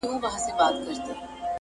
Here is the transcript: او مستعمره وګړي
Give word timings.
او 0.05 0.11
مستعمره 0.25 0.77
وګړي 0.85 1.13